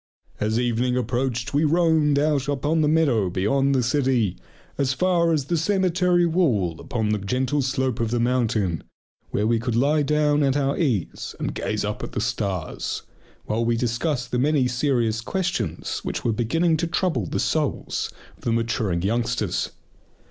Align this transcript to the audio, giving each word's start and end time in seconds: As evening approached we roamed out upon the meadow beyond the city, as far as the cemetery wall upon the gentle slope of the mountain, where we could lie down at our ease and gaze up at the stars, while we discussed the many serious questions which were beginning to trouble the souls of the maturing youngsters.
As 0.39 0.59
evening 0.59 0.97
approached 0.97 1.53
we 1.53 1.63
roamed 1.63 2.17
out 2.17 2.47
upon 2.47 2.81
the 2.81 2.87
meadow 2.87 3.29
beyond 3.29 3.75
the 3.75 3.83
city, 3.83 4.35
as 4.75 4.93
far 4.93 5.31
as 5.31 5.45
the 5.45 5.57
cemetery 5.57 6.25
wall 6.25 6.79
upon 6.81 7.09
the 7.09 7.19
gentle 7.19 7.61
slope 7.61 7.99
of 7.99 8.09
the 8.09 8.19
mountain, 8.19 8.83
where 9.29 9.45
we 9.45 9.59
could 9.59 9.75
lie 9.75 10.01
down 10.01 10.41
at 10.41 10.57
our 10.57 10.75
ease 10.75 11.35
and 11.39 11.53
gaze 11.53 11.85
up 11.85 12.01
at 12.03 12.13
the 12.13 12.19
stars, 12.19 13.03
while 13.45 13.63
we 13.63 13.77
discussed 13.77 14.31
the 14.31 14.39
many 14.39 14.67
serious 14.67 15.21
questions 15.21 15.99
which 15.99 16.25
were 16.25 16.33
beginning 16.33 16.77
to 16.77 16.87
trouble 16.87 17.27
the 17.27 17.39
souls 17.39 18.11
of 18.39 18.43
the 18.43 18.51
maturing 18.51 19.03
youngsters. 19.03 19.69